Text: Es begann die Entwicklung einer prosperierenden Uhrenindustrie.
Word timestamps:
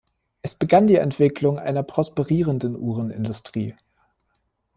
Es 0.41 0.55
begann 0.55 0.87
die 0.87 0.95
Entwicklung 0.95 1.59
einer 1.59 1.83
prosperierenden 1.83 2.75
Uhrenindustrie. 2.75 3.75